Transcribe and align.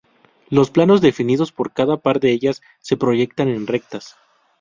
Los 0.49 0.71
planos 0.71 0.99
definidos 1.01 1.51
por 1.51 1.73
cada 1.73 1.97
par 1.97 2.19
de 2.19 2.31
ellas 2.31 2.63
se 2.79 2.97
proyectan 2.97 3.49
en 3.49 3.67
rectas. 3.67 4.15